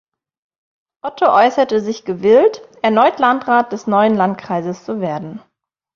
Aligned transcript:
Otto 1.03 1.27
äußerte 1.31 1.79
sich 1.79 2.05
gewillt, 2.05 2.67
erneut 2.81 3.19
Landrat 3.19 3.71
des 3.71 3.85
neuen 3.85 4.15
Landkreises 4.15 4.83
zu 4.83 4.99
werden. 4.99 5.43